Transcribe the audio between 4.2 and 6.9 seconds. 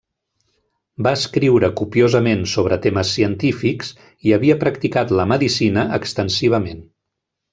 i havia practicat la medicina extensivament.